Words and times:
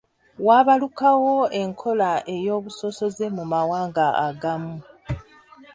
Waabalukawo 0.47 1.33
enkola 1.61 2.11
ey’obusosoze 2.35 3.25
mu 3.35 3.43
mawanga 3.51 4.05
agamu. 4.27 4.75